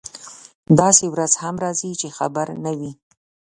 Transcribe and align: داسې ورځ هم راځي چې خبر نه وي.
داسې 0.79 1.05
ورځ 1.13 1.33
هم 1.43 1.55
راځي 1.63 1.91
چې 2.01 2.07
خبر 2.17 2.47
نه 2.63 2.71
وي. 2.79 2.91